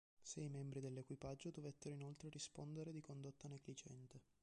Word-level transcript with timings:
Sei 0.23 0.49
membri 0.49 0.81
dell'equipaggio 0.81 1.51
dovettero 1.51 1.93
inoltre 1.93 2.27
rispondere 2.29 2.91
di 2.91 3.01
condotta 3.01 3.47
negligente. 3.47 4.23